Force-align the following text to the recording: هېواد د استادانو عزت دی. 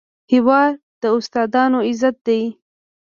هېواد 0.31 0.73
د 1.01 1.03
استادانو 1.17 1.79
عزت 1.89 2.15
دی. 2.27 2.41